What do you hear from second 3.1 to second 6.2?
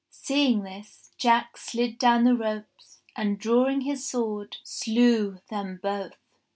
and drawing his sword, slew them both.